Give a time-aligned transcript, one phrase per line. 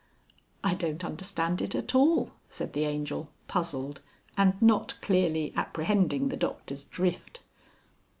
[0.63, 4.01] "I don't understand it at all," said the Angel, puzzled,
[4.35, 7.41] and not clearly apprehending the Doctor's drift.